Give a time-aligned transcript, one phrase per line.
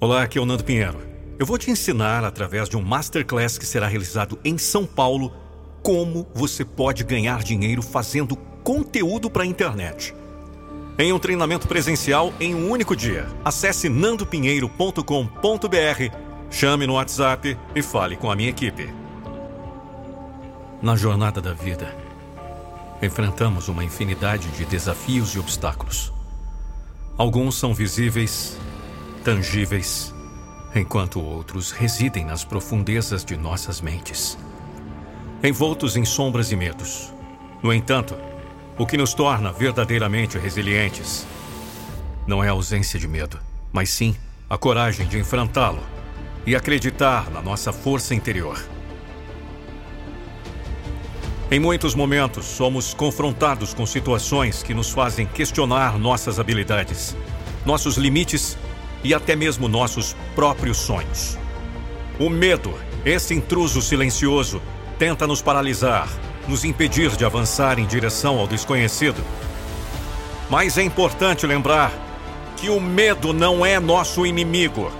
[0.00, 1.00] Olá, aqui é o Nando Pinheiro.
[1.40, 5.34] Eu vou te ensinar, através de um masterclass que será realizado em São Paulo,
[5.82, 10.14] como você pode ganhar dinheiro fazendo conteúdo para a internet.
[10.96, 13.26] Em um treinamento presencial em um único dia.
[13.44, 16.16] Acesse nandopinheiro.com.br,
[16.48, 18.88] chame no WhatsApp e fale com a minha equipe.
[20.80, 21.92] Na jornada da vida,
[23.02, 26.12] enfrentamos uma infinidade de desafios e obstáculos.
[27.16, 28.56] Alguns são visíveis,
[29.28, 30.14] tangíveis,
[30.74, 34.38] enquanto outros residem nas profundezas de nossas mentes,
[35.44, 37.12] envoltos em sombras e medos.
[37.62, 38.16] No entanto,
[38.78, 41.26] o que nos torna verdadeiramente resilientes
[42.26, 43.38] não é a ausência de medo,
[43.70, 44.16] mas sim
[44.48, 45.82] a coragem de enfrentá-lo
[46.46, 48.58] e acreditar na nossa força interior.
[51.50, 57.14] Em muitos momentos, somos confrontados com situações que nos fazem questionar nossas habilidades,
[57.66, 58.56] nossos limites
[59.02, 61.38] e até mesmo nossos próprios sonhos.
[62.18, 64.60] O medo, esse intruso silencioso,
[64.98, 66.08] tenta nos paralisar,
[66.48, 69.22] nos impedir de avançar em direção ao desconhecido.
[70.50, 71.92] Mas é importante lembrar
[72.56, 74.90] que o medo não é nosso inimigo.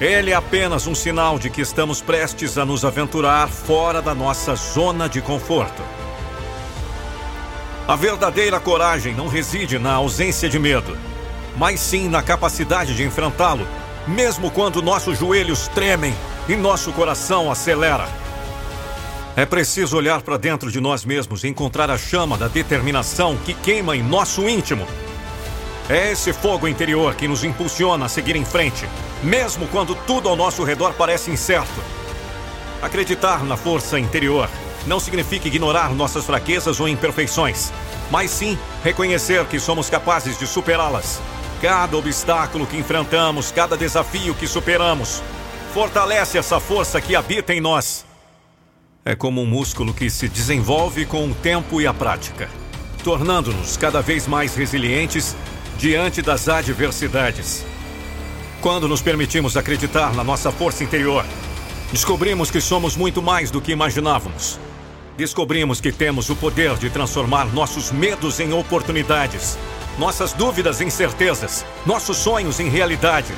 [0.00, 4.54] Ele é apenas um sinal de que estamos prestes a nos aventurar fora da nossa
[4.54, 5.82] zona de conforto.
[7.86, 10.96] A verdadeira coragem não reside na ausência de medo,
[11.56, 13.66] mas sim na capacidade de enfrentá-lo,
[14.06, 16.14] mesmo quando nossos joelhos tremem
[16.48, 18.08] e nosso coração acelera.
[19.36, 23.54] É preciso olhar para dentro de nós mesmos e encontrar a chama da determinação que
[23.54, 24.86] queima em nosso íntimo
[25.88, 28.88] é esse fogo interior que nos impulsiona a seguir em frente,
[29.22, 31.78] mesmo quando tudo ao nosso redor parece incerto.
[32.80, 34.48] Acreditar na força interior
[34.86, 37.70] não significa ignorar nossas fraquezas ou imperfeições,
[38.10, 41.20] mas sim reconhecer que somos capazes de superá-las.
[41.60, 45.22] Cada obstáculo que enfrentamos, cada desafio que superamos,
[45.72, 48.04] fortalece essa força que habita em nós.
[49.04, 52.48] É como um músculo que se desenvolve com o tempo e a prática,
[53.02, 55.36] tornando-nos cada vez mais resilientes
[55.78, 57.64] diante das adversidades.
[58.60, 61.24] Quando nos permitimos acreditar na nossa força interior,
[61.92, 64.58] descobrimos que somos muito mais do que imaginávamos.
[65.16, 69.58] Descobrimos que temos o poder de transformar nossos medos em oportunidades,
[69.98, 73.32] nossas dúvidas em certezas, nossos sonhos em realidade.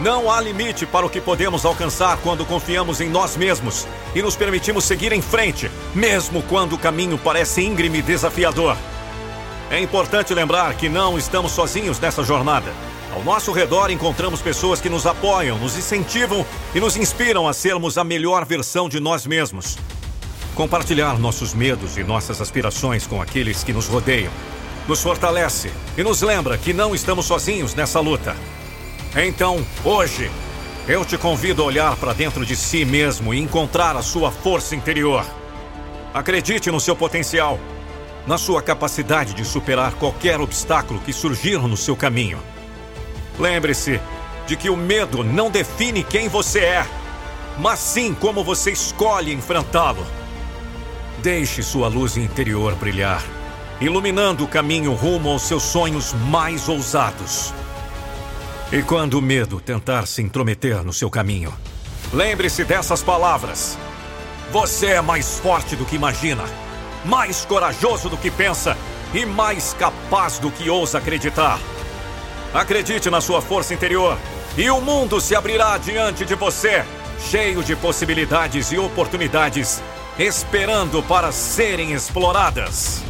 [0.00, 4.34] Não há limite para o que podemos alcançar quando confiamos em nós mesmos e nos
[4.34, 8.76] permitimos seguir em frente, mesmo quando o caminho parece íngreme e desafiador.
[9.70, 12.72] É importante lembrar que não estamos sozinhos nessa jornada.
[13.12, 17.98] Ao nosso redor encontramos pessoas que nos apoiam, nos incentivam e nos inspiram a sermos
[17.98, 19.76] a melhor versão de nós mesmos.
[20.54, 24.32] Compartilhar nossos medos e nossas aspirações com aqueles que nos rodeiam
[24.90, 28.34] nos fortalece e nos lembra que não estamos sozinhos nessa luta.
[29.14, 30.28] Então, hoje,
[30.88, 34.74] eu te convido a olhar para dentro de si mesmo e encontrar a sua força
[34.74, 35.24] interior.
[36.12, 37.56] Acredite no seu potencial
[38.26, 42.40] na sua capacidade de superar qualquer obstáculo que surgir no seu caminho.
[43.38, 44.00] Lembre-se
[44.44, 46.86] de que o medo não define quem você é,
[47.58, 50.04] mas sim como você escolhe enfrentá-lo.
[51.22, 53.22] Deixe sua luz interior brilhar,
[53.80, 57.54] iluminando o caminho rumo aos seus sonhos mais ousados.
[58.72, 61.52] E quando o medo tentar se intrometer no seu caminho,
[62.12, 63.76] lembre-se dessas palavras:
[64.52, 66.44] Você é mais forte do que imagina
[67.04, 68.76] mais corajoso do que pensa
[69.14, 71.58] e mais capaz do que ousa acreditar.
[72.52, 74.18] Acredite na sua força interior
[74.56, 76.84] e o mundo se abrirá diante de você,
[77.30, 79.82] cheio de possibilidades e oportunidades,
[80.18, 83.09] esperando para serem exploradas.